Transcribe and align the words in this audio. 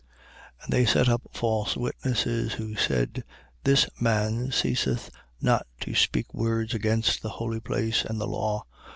6:13. 0.61 0.63
And 0.63 0.73
they 0.73 0.85
set 0.87 1.09
up 1.09 1.21
false 1.31 1.77
witnesses, 1.77 2.53
who 2.53 2.75
said: 2.75 3.23
This 3.63 3.87
man 3.99 4.51
ceaseth 4.51 5.11
not 5.39 5.67
to 5.81 5.93
speak 5.93 6.33
words 6.33 6.73
against 6.73 7.21
the 7.21 7.29
holy 7.37 7.59
place 7.59 8.03
and 8.03 8.19
the 8.19 8.25
law. 8.25 8.65